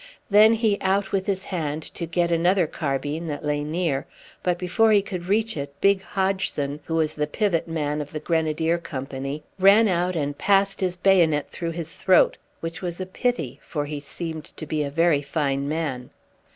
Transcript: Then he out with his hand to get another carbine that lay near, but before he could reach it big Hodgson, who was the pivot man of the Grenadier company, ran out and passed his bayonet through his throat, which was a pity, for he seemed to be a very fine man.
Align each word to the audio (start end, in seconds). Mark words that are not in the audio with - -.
Then 0.31 0.53
he 0.53 0.79
out 0.81 1.11
with 1.11 1.27
his 1.27 1.43
hand 1.43 1.83
to 1.83 2.07
get 2.07 2.31
another 2.31 2.65
carbine 2.65 3.27
that 3.27 3.45
lay 3.45 3.63
near, 3.63 4.07
but 4.41 4.57
before 4.57 4.91
he 4.91 5.03
could 5.03 5.27
reach 5.27 5.55
it 5.55 5.79
big 5.79 6.01
Hodgson, 6.01 6.79
who 6.85 6.95
was 6.95 7.13
the 7.13 7.27
pivot 7.27 7.67
man 7.67 8.01
of 8.01 8.11
the 8.11 8.19
Grenadier 8.19 8.79
company, 8.79 9.43
ran 9.59 9.87
out 9.87 10.15
and 10.15 10.35
passed 10.35 10.81
his 10.81 10.95
bayonet 10.97 11.51
through 11.51 11.73
his 11.73 11.93
throat, 11.93 12.37
which 12.61 12.81
was 12.81 12.99
a 12.99 13.05
pity, 13.05 13.59
for 13.61 13.85
he 13.85 13.99
seemed 13.99 14.45
to 14.57 14.65
be 14.65 14.81
a 14.83 14.89
very 14.89 15.21
fine 15.21 15.69
man. 15.69 16.09